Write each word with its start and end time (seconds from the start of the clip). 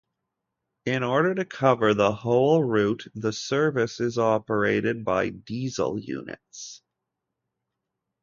In 0.87 1.03
order 1.03 1.35
to 1.35 1.45
cover 1.45 1.93
the 1.93 2.11
whole 2.11 2.63
route 2.63 3.03
the 3.13 3.31
service 3.31 3.99
is 3.99 4.17
operated 4.17 5.05
by 5.05 5.29
diesel 5.29 5.99
units. 5.99 6.81